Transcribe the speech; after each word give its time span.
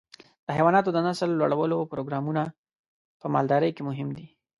د 0.45 0.47
حيواناتو 0.57 0.89
د 0.93 0.97
نسل 1.07 1.29
لوړولو 1.39 1.77
پروګرامونه 1.91 2.43
په 3.21 3.25
مالدارۍ 3.33 3.71
کې 3.75 3.81
مهم 3.89 4.09
دي. 4.17 4.27